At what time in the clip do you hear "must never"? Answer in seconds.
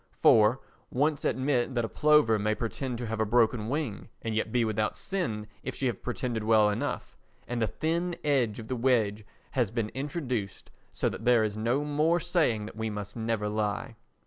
12.89-13.47